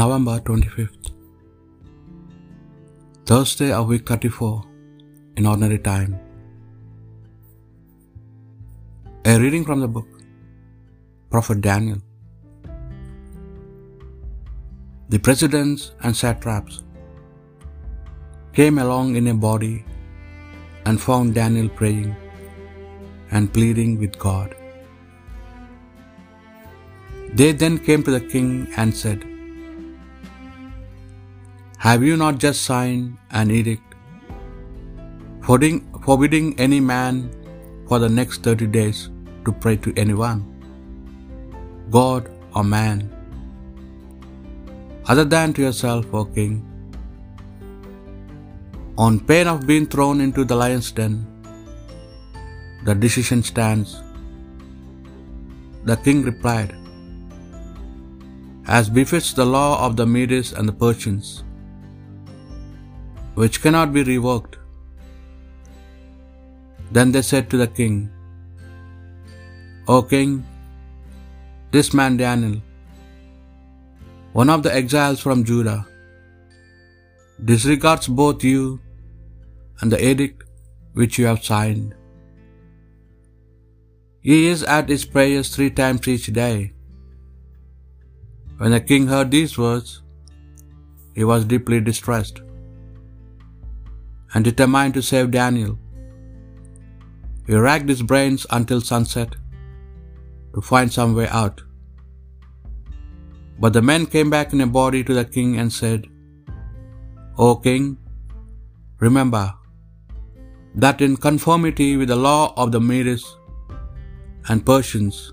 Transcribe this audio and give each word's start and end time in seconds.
November 0.00 0.34
25th, 0.48 1.06
Thursday 3.30 3.70
of 3.78 3.88
week 3.92 4.04
34 4.10 4.52
in 5.36 5.46
ordinary 5.50 5.78
time. 5.88 6.12
A 9.30 9.34
reading 9.42 9.64
from 9.68 9.80
the 9.84 9.88
book 9.96 10.10
Prophet 11.34 11.60
Daniel. 11.66 12.00
The 15.14 15.20
presidents 15.26 15.82
and 16.02 16.16
satraps 16.22 16.76
came 18.58 18.78
along 18.84 19.16
in 19.20 19.28
a 19.34 19.36
body 19.48 19.76
and 20.86 21.04
found 21.08 21.34
Daniel 21.40 21.68
praying 21.80 22.14
and 23.32 23.52
pleading 23.58 23.92
with 24.04 24.16
God. 24.28 24.54
They 27.40 27.50
then 27.64 27.76
came 27.90 28.04
to 28.08 28.14
the 28.18 28.24
king 28.36 28.48
and 28.78 28.96
said, 29.02 29.29
Have 31.82 32.02
you 32.06 32.14
not 32.20 32.36
just 32.36 32.64
signed 32.68 33.16
an 33.30 33.50
edict 33.50 33.94
forbidding, 35.42 36.54
any 36.64 36.78
man 36.78 37.14
for 37.88 37.98
the 37.98 38.10
next 38.16 38.42
thirty 38.42 38.66
days 38.66 39.08
to 39.46 39.52
pray 39.62 39.76
to 39.86 39.94
anyone, 40.02 40.42
God 41.96 42.28
or 42.54 42.64
man, 42.64 43.00
other 45.06 45.24
than 45.24 45.54
to 45.54 45.62
yourself, 45.62 46.12
O 46.12 46.26
king? 46.26 46.60
On 48.98 49.18
pain 49.18 49.46
of 49.46 49.66
being 49.66 49.86
thrown 49.86 50.20
into 50.20 50.44
the 50.44 50.62
lion's 50.62 50.92
den, 50.92 51.26
the 52.84 52.94
decision 52.94 53.42
stands. 53.42 54.02
The 55.84 55.96
king 55.96 56.24
replied, 56.30 56.74
As 58.66 58.90
befits 58.90 59.32
the 59.32 59.46
law 59.46 59.86
of 59.86 59.96
the 59.96 60.04
Medes 60.16 60.52
and 60.52 60.68
the 60.68 60.80
Persians, 60.84 61.42
which 63.40 63.58
cannot 63.64 63.92
be 63.96 64.02
revoked. 64.08 64.56
Then 66.96 67.12
they 67.12 67.22
said 67.28 67.46
to 67.50 67.60
the 67.60 67.68
king, 67.78 67.94
O 69.92 70.02
king, 70.10 70.32
this 71.76 71.88
man 72.00 72.18
Daniel, 72.22 72.56
one 74.40 74.50
of 74.54 74.64
the 74.66 74.74
exiles 74.80 75.22
from 75.26 75.44
Judah, 75.50 75.78
disregards 77.52 78.10
both 78.20 78.44
you 78.50 78.60
and 79.80 79.90
the 79.94 80.02
edict 80.10 80.44
which 81.00 81.18
you 81.18 81.30
have 81.30 81.40
signed. 81.52 81.94
He 84.28 84.38
is 84.50 84.66
at 84.76 84.94
his 84.94 85.06
prayers 85.16 85.54
three 85.54 85.70
times 85.80 86.12
each 86.16 86.28
day. 86.42 86.74
When 88.58 88.72
the 88.76 88.84
king 88.92 89.06
heard 89.14 89.30
these 89.30 89.56
words, 89.64 89.96
he 91.14 91.24
was 91.32 91.50
deeply 91.56 91.80
distressed 91.90 92.42
and 94.34 94.44
determined 94.44 94.94
to 94.94 95.02
save 95.02 95.30
Daniel. 95.30 95.78
He 97.46 97.54
racked 97.54 97.88
his 97.88 98.02
brains 98.02 98.46
until 98.50 98.80
sunset 98.80 99.34
to 100.54 100.60
find 100.60 100.92
some 100.92 101.14
way 101.14 101.28
out. 101.28 101.62
But 103.58 103.72
the 103.72 103.82
men 103.82 104.06
came 104.06 104.30
back 104.30 104.52
in 104.52 104.60
a 104.60 104.66
body 104.66 105.02
to 105.04 105.14
the 105.14 105.24
king 105.24 105.58
and 105.58 105.72
said, 105.72 106.06
O 107.38 107.56
king, 107.56 107.98
remember 108.98 109.54
that 110.74 111.00
in 111.00 111.16
conformity 111.16 111.96
with 111.96 112.08
the 112.08 112.16
law 112.16 112.54
of 112.56 112.72
the 112.72 112.80
Medes 112.80 113.36
and 114.48 114.64
Persians, 114.64 115.32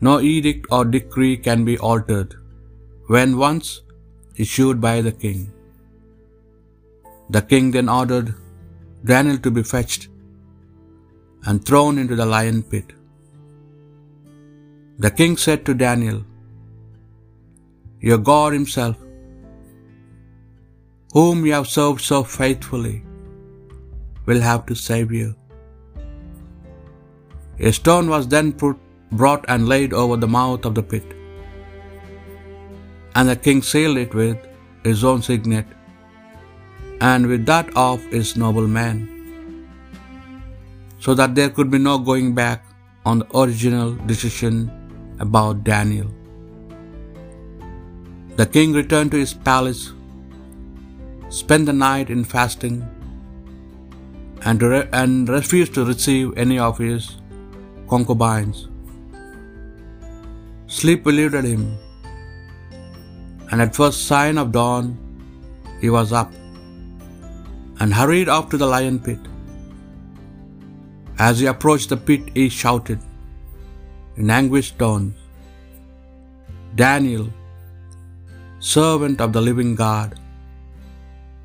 no 0.00 0.20
edict 0.20 0.66
or 0.70 0.84
decree 0.84 1.36
can 1.36 1.64
be 1.64 1.78
altered 1.78 2.34
when 3.08 3.36
once 3.36 3.82
issued 4.36 4.80
by 4.80 5.00
the 5.00 5.12
king. 5.12 5.52
The 7.36 7.42
king 7.50 7.66
then 7.76 7.88
ordered 7.96 8.28
Daniel 9.10 9.38
to 9.46 9.50
be 9.56 9.64
fetched 9.72 10.04
and 11.46 11.64
thrown 11.68 11.98
into 12.02 12.16
the 12.20 12.28
lion 12.34 12.62
pit. 12.70 12.88
The 15.04 15.10
king 15.18 15.34
said 15.44 15.60
to 15.66 15.74
Daniel, 15.84 16.20
Your 18.08 18.20
God 18.30 18.52
Himself, 18.58 18.96
whom 21.16 21.44
you 21.46 21.52
have 21.58 21.68
served 21.76 22.02
so 22.10 22.18
faithfully, 22.38 22.96
will 24.26 24.42
have 24.50 24.64
to 24.70 24.74
save 24.88 25.12
you. 25.20 25.28
A 27.68 27.72
stone 27.80 28.08
was 28.14 28.26
then 28.34 28.48
put, 28.62 28.76
brought 29.20 29.44
and 29.52 29.70
laid 29.72 29.92
over 30.02 30.16
the 30.24 30.32
mouth 30.40 30.64
of 30.68 30.74
the 30.78 30.86
pit, 30.92 31.08
and 33.16 33.28
the 33.30 33.40
king 33.46 33.60
sealed 33.70 33.98
it 34.04 34.14
with 34.22 34.38
his 34.88 35.02
own 35.10 35.22
signet 35.28 35.77
and 37.00 37.26
with 37.26 37.46
that 37.46 37.70
of 37.76 38.04
his 38.06 38.36
nobleman, 38.36 39.08
so 40.98 41.14
that 41.14 41.34
there 41.34 41.50
could 41.50 41.70
be 41.70 41.78
no 41.78 41.98
going 41.98 42.34
back 42.34 42.64
on 43.06 43.20
the 43.20 43.38
original 43.38 43.94
decision 44.06 44.70
about 45.20 45.64
Daniel. 45.64 46.08
The 48.36 48.46
king 48.46 48.72
returned 48.72 49.10
to 49.12 49.18
his 49.18 49.34
palace, 49.34 49.92
spent 51.28 51.66
the 51.66 51.72
night 51.72 52.10
in 52.10 52.24
fasting, 52.24 52.86
and, 54.42 54.62
re- 54.62 54.88
and 54.92 55.28
refused 55.28 55.74
to 55.74 55.84
receive 55.84 56.36
any 56.36 56.58
of 56.58 56.78
his 56.78 57.16
concubines. 57.88 58.68
Sleep 60.66 61.06
eluded 61.06 61.44
him, 61.44 61.76
and 63.50 63.62
at 63.62 63.74
first 63.74 64.06
sign 64.06 64.36
of 64.38 64.52
dawn 64.52 64.96
he 65.80 65.90
was 65.90 66.12
up 66.12 66.32
and 67.80 67.94
hurried 67.98 68.28
off 68.34 68.48
to 68.50 68.58
the 68.62 68.70
lion 68.74 68.98
pit. 69.06 69.20
As 71.26 71.40
he 71.40 71.46
approached 71.52 71.90
the 71.92 72.00
pit, 72.08 72.24
he 72.38 72.48
shouted 72.48 73.00
in 74.16 74.30
anguished 74.38 74.76
tones, 74.82 75.14
Daniel, 76.82 77.26
servant 78.58 79.20
of 79.24 79.32
the 79.36 79.44
living 79.48 79.72
God, 79.84 80.10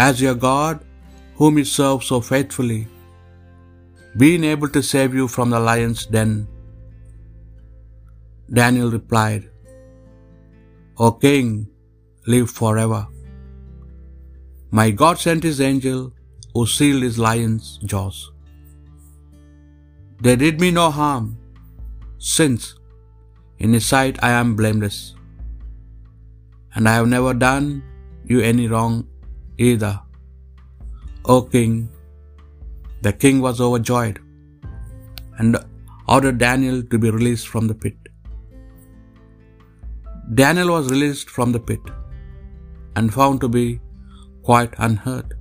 has 0.00 0.20
your 0.24 0.34
God, 0.34 0.80
whom 1.38 1.58
you 1.58 1.64
serve 1.64 2.02
so 2.10 2.18
faithfully, 2.32 2.82
been 4.22 4.44
able 4.52 4.70
to 4.76 4.82
save 4.82 5.14
you 5.18 5.26
from 5.36 5.50
the 5.50 5.62
lion's 5.68 6.04
den? 6.06 6.32
Daniel 8.58 8.90
replied, 8.98 9.44
O 10.98 11.10
king, 11.24 11.48
live 12.26 12.50
forever. 12.60 13.02
My 14.78 14.84
God 15.00 15.18
sent 15.22 15.44
his 15.46 15.58
angel 15.66 15.98
who 16.52 16.62
sealed 16.76 17.04
his 17.06 17.18
lion's 17.24 17.66
jaws. 17.90 18.16
They 20.24 20.34
did 20.40 20.60
me 20.62 20.70
no 20.78 20.86
harm, 20.96 21.26
since 22.18 22.64
in 23.58 23.76
his 23.76 23.86
sight 23.92 24.16
I 24.28 24.30
am 24.38 24.56
blameless, 24.60 24.98
and 26.74 26.88
I 26.92 26.94
have 26.96 27.06
never 27.12 27.34
done 27.44 27.68
you 28.32 28.40
any 28.40 28.66
wrong 28.72 28.96
either. 29.68 29.94
O 31.34 31.38
king, 31.54 31.76
the 33.06 33.14
king 33.26 33.40
was 33.46 33.60
overjoyed 33.68 34.18
and 35.38 35.56
ordered 36.08 36.38
Daniel 36.46 36.82
to 36.90 36.98
be 37.06 37.14
released 37.20 37.48
from 37.54 37.68
the 37.68 37.78
pit. 37.86 37.96
Daniel 40.42 40.70
was 40.76 40.92
released 40.96 41.30
from 41.38 41.52
the 41.52 41.64
pit 41.70 41.96
and 42.96 43.16
found 43.20 43.40
to 43.44 43.48
be 43.60 43.66
quite 44.48 44.74
unhurt 44.86 45.32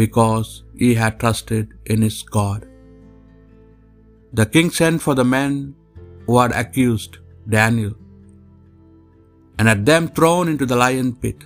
because 0.00 0.50
he 0.82 0.90
had 1.00 1.20
trusted 1.22 1.72
in 1.94 2.02
his 2.08 2.18
God. 2.38 2.60
The 4.38 4.46
king 4.54 4.70
sent 4.78 5.02
for 5.06 5.14
the 5.18 5.28
men 5.38 5.54
who 6.26 6.36
had 6.40 6.52
accused 6.62 7.18
Daniel 7.56 7.94
and 9.58 9.68
had 9.72 9.82
them 9.90 10.04
thrown 10.08 10.48
into 10.52 10.66
the 10.70 10.80
lion 10.82 11.10
pit. 11.22 11.40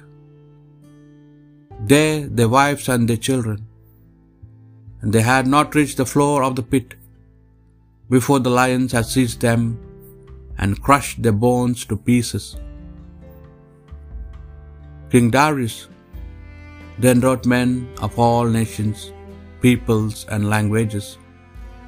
There 1.92 2.18
their 2.38 2.50
wives 2.56 2.84
and 2.94 3.08
their 3.08 3.22
children, 3.28 3.60
and 5.00 5.12
they 5.14 5.24
had 5.30 5.46
not 5.54 5.74
reached 5.78 5.98
the 6.00 6.10
floor 6.12 6.36
of 6.46 6.54
the 6.58 6.66
pit 6.74 6.94
before 8.14 8.40
the 8.44 8.54
lions 8.60 8.92
had 8.96 9.08
seized 9.14 9.40
them 9.46 9.64
and 10.58 10.82
crushed 10.86 11.18
their 11.24 11.38
bones 11.46 11.80
to 11.86 11.96
pieces. 12.10 12.46
King 15.12 15.28
Darius 15.36 15.78
then 16.98 17.20
wrote 17.20 17.46
men 17.46 17.88
of 18.00 18.18
all 18.18 18.44
nations, 18.44 19.12
peoples, 19.60 20.26
and 20.30 20.48
languages 20.48 21.18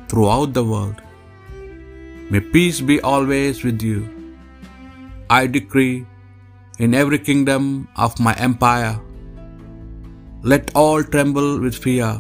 throughout 0.09 0.53
the 0.53 0.65
world. 0.65 1.01
May 2.31 2.41
peace 2.41 2.81
be 2.81 3.01
always 3.01 3.63
with 3.63 3.83
you. 3.83 4.09
I 5.31 5.47
decree 5.47 6.07
in 6.79 6.95
every 6.95 7.19
kingdom 7.19 7.89
of 7.97 8.19
my 8.21 8.35
empire, 8.35 9.01
let 10.43 10.71
all 10.75 11.03
tremble 11.03 11.61
with 11.61 11.77
fear 11.77 12.11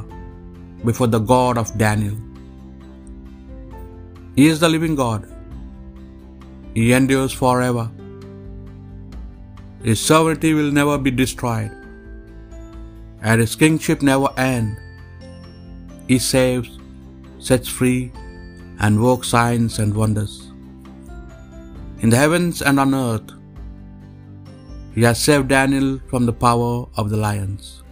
before 0.84 1.06
the 1.08 1.18
God 1.18 1.58
of 1.58 1.76
Daniel. 1.78 2.16
He 4.36 4.46
is 4.46 4.60
the 4.60 4.68
living 4.68 4.94
God. 4.94 5.28
He 6.74 6.92
endures 6.92 7.32
forever. 7.32 7.90
His 9.82 10.00
sovereignty 10.00 10.52
will 10.54 10.72
never 10.72 10.98
be 10.98 11.10
destroyed, 11.10 11.70
and 13.22 13.40
his 13.40 13.56
kingship 13.56 14.02
never 14.02 14.28
end. 14.38 14.76
He 16.08 16.18
saves, 16.18 16.70
sets 17.38 17.68
free, 17.68 18.12
and 18.80 19.02
works 19.02 19.28
signs 19.28 19.78
and 19.78 19.94
wonders. 19.94 20.52
In 22.00 22.10
the 22.10 22.16
heavens 22.16 22.62
and 22.62 22.78
on 22.78 22.94
earth, 22.94 23.30
he 24.94 25.02
has 25.02 25.20
saved 25.20 25.48
Daniel 25.48 25.98
from 26.10 26.26
the 26.26 26.32
power 26.32 26.86
of 26.96 27.10
the 27.10 27.16
lions. 27.16 27.82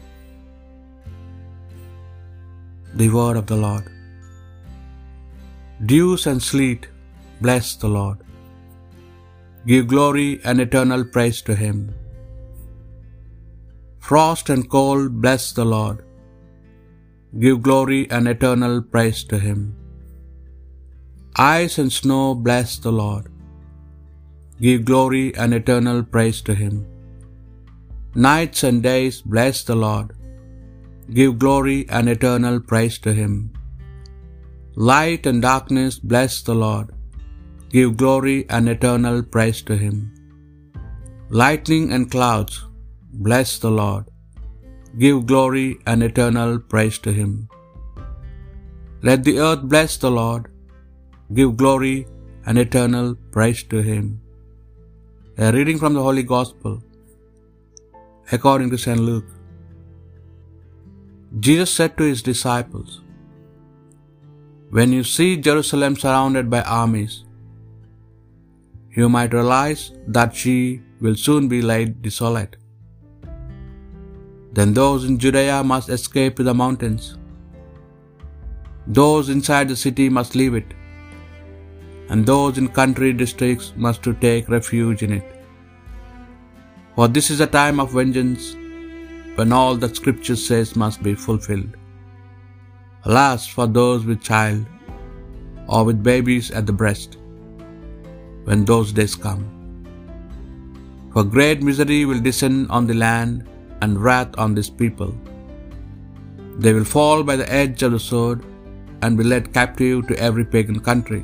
The 2.94 3.08
word 3.08 3.36
of 3.36 3.46
the 3.46 3.56
Lord. 3.56 3.90
Dews 5.86 6.26
and 6.26 6.42
sleet, 6.42 6.86
bless 7.40 7.74
the 7.74 7.88
Lord. 7.88 8.18
Give 9.66 9.86
glory 9.86 10.40
and 10.44 10.60
eternal 10.60 11.04
praise 11.04 11.42
to 11.42 11.54
him. 11.54 11.78
Frost 14.08 14.50
and 14.52 14.64
cold, 14.74 15.06
bless 15.24 15.44
the 15.58 15.66
Lord. 15.74 15.98
Give 17.42 17.58
glory 17.68 18.00
and 18.14 18.28
eternal 18.32 18.74
praise 18.94 19.20
to 19.30 19.38
him. 19.44 19.60
Ice 21.36 21.76
and 21.82 21.92
snow, 22.00 22.24
bless 22.48 22.72
the 22.86 22.92
Lord. 23.02 23.24
Give 24.64 24.82
glory 24.90 25.24
and 25.42 25.52
eternal 25.60 26.00
praise 26.14 26.40
to 26.48 26.54
him. 26.62 26.74
Nights 28.28 28.62
and 28.68 28.80
days, 28.90 29.16
bless 29.34 29.64
the 29.70 29.78
Lord. 29.86 30.10
Give 31.18 31.32
glory 31.44 31.80
and 31.96 32.08
eternal 32.16 32.58
praise 32.72 32.98
to 33.06 33.14
him. 33.22 33.32
Light 34.92 35.24
and 35.30 35.40
darkness, 35.50 35.96
bless 36.12 36.36
the 36.50 36.58
Lord. 36.66 36.90
Give 37.74 37.96
glory 38.04 38.38
and 38.56 38.68
eternal 38.76 39.18
praise 39.34 39.62
to 39.70 39.76
him. 39.84 39.96
Lightning 41.42 41.86
and 41.96 42.06
clouds, 42.14 42.56
bless 43.26 43.58
the 43.58 43.70
Lord. 43.70 44.04
Give 44.98 45.26
glory 45.26 45.78
and 45.86 46.02
eternal 46.02 46.58
praise 46.72 46.98
to 47.06 47.12
him. 47.12 47.48
Let 49.02 49.24
the 49.24 49.38
earth 49.46 49.62
bless 49.74 49.96
the 49.96 50.10
Lord. 50.10 50.44
Give 51.38 51.56
glory 51.62 52.06
and 52.46 52.58
eternal 52.58 53.14
praise 53.36 53.62
to 53.72 53.80
him. 53.90 54.04
A 55.38 55.52
reading 55.56 55.78
from 55.78 55.94
the 55.94 56.04
Holy 56.08 56.22
Gospel 56.22 56.82
according 58.32 58.70
to 58.70 58.78
St. 58.78 59.00
Luke. 59.08 59.30
Jesus 61.46 61.70
said 61.78 61.96
to 61.98 62.04
his 62.04 62.22
disciples, 62.22 63.02
When 64.70 64.92
you 64.96 65.04
see 65.04 65.30
Jerusalem 65.36 65.96
surrounded 65.96 66.48
by 66.54 66.62
armies, 66.62 67.24
you 68.96 69.08
might 69.08 69.34
realize 69.38 69.92
that 70.06 70.34
she 70.42 70.58
will 71.00 71.16
soon 71.26 71.48
be 71.48 71.60
laid 71.70 72.02
desolate. 72.02 72.54
Then 74.56 74.72
those 74.72 75.04
in 75.04 75.18
Judea 75.18 75.62
must 75.64 75.88
escape 75.88 76.36
to 76.36 76.44
the 76.48 76.54
mountains. 76.54 77.04
Those 78.98 79.28
inside 79.34 79.68
the 79.68 79.76
city 79.84 80.08
must 80.08 80.34
leave 80.40 80.54
it, 80.58 80.74
and 82.08 82.24
those 82.24 82.58
in 82.60 82.68
country 82.80 83.12
districts 83.22 83.72
must 83.84 84.02
to 84.04 84.12
take 84.26 84.52
refuge 84.56 85.02
in 85.06 85.12
it. 85.12 85.30
For 86.94 87.08
this 87.08 87.30
is 87.34 87.40
a 87.40 87.54
time 87.54 87.80
of 87.80 87.96
vengeance, 88.00 88.44
when 89.38 89.52
all 89.58 89.74
that 89.76 89.96
Scripture 89.96 90.36
says 90.36 90.76
must 90.82 91.02
be 91.06 91.14
fulfilled. 91.14 91.72
Alas 93.06 93.46
for 93.54 93.66
those 93.78 94.04
with 94.10 94.22
child, 94.22 94.64
or 95.66 95.82
with 95.88 96.06
babies 96.10 96.52
at 96.52 96.66
the 96.66 96.76
breast, 96.82 97.18
when 98.44 98.64
those 98.64 98.92
days 99.00 99.16
come. 99.26 99.42
For 101.12 101.24
great 101.24 101.60
misery 101.70 102.04
will 102.04 102.20
descend 102.20 102.70
on 102.70 102.86
the 102.86 102.94
land, 102.94 103.48
and 103.84 104.02
wrath 104.06 104.32
on 104.46 104.56
this 104.56 104.72
people. 104.82 105.12
They 106.62 106.72
will 106.76 106.90
fall 106.96 107.22
by 107.28 107.36
the 107.42 107.52
edge 107.62 107.80
of 107.86 107.94
the 107.94 108.04
sword, 108.08 108.42
and 109.02 109.18
be 109.20 109.24
led 109.30 109.46
captive 109.56 110.02
to 110.08 110.18
every 110.26 110.44
pagan 110.52 110.80
country. 110.90 111.22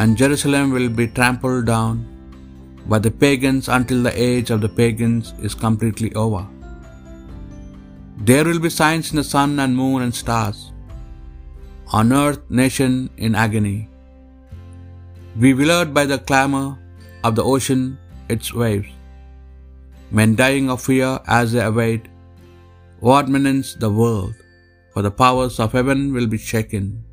And 0.00 0.20
Jerusalem 0.20 0.68
will 0.76 0.92
be 1.00 1.06
trampled 1.18 1.66
down 1.72 1.96
by 2.92 2.98
the 3.06 3.12
pagans 3.24 3.66
until 3.76 4.00
the 4.06 4.14
age 4.28 4.50
of 4.54 4.60
the 4.64 4.72
pagans 4.80 5.34
is 5.48 5.54
completely 5.66 6.10
over. 6.24 6.44
There 8.28 8.44
will 8.48 8.62
be 8.66 8.72
signs 8.80 9.10
in 9.12 9.18
the 9.20 9.28
sun 9.34 9.52
and 9.64 9.80
moon 9.80 10.02
and 10.06 10.14
stars. 10.22 10.58
On 11.98 12.16
earth, 12.22 12.40
nation 12.62 12.92
in 13.26 13.34
agony. 13.46 13.78
Bewildered 15.44 15.92
by 15.98 16.04
the 16.12 16.20
clamor 16.30 16.66
of 17.26 17.34
the 17.38 17.46
ocean, 17.54 17.82
its 18.34 18.48
waves. 18.62 18.97
Men 20.10 20.36
dying 20.36 20.70
of 20.70 20.82
fear 20.82 21.20
as 21.26 21.52
they 21.52 21.64
await 21.64 22.06
what 23.00 23.28
menace 23.28 23.74
the 23.74 23.90
world, 23.90 24.34
for 24.92 25.02
the 25.02 25.10
powers 25.10 25.60
of 25.60 25.72
heaven 25.72 26.12
will 26.12 26.26
be 26.26 26.38
shaken. 26.38 27.04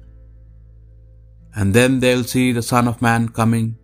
And 1.56 1.74
then 1.74 2.00
they'll 2.00 2.24
see 2.24 2.52
the 2.52 2.62
Son 2.62 2.88
of 2.88 3.02
Man 3.02 3.30
coming 3.30 3.78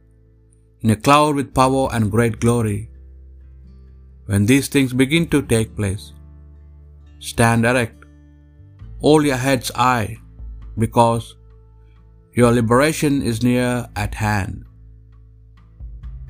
in 0.81 0.89
a 0.89 0.95
cloud 0.95 1.35
with 1.35 1.53
power 1.53 1.83
and 1.93 2.09
great 2.15 2.39
glory. 2.39 2.89
When 4.25 4.45
these 4.45 4.67
things 4.67 4.93
begin 4.93 5.27
to 5.27 5.41
take 5.41 5.75
place, 5.75 6.13
stand 7.19 7.65
erect, 7.65 8.05
hold 9.01 9.25
your 9.25 9.37
heads 9.37 9.71
high, 9.75 10.17
because 10.77 11.35
your 12.33 12.51
liberation 12.51 13.21
is 13.21 13.43
near 13.43 13.87
at 13.95 14.15
hand. 14.15 14.65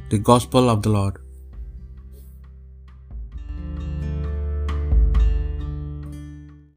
The 0.09 0.17
Gospel 0.17 0.69
of 0.69 0.81
the 0.81 0.89
Lord. 0.89 1.20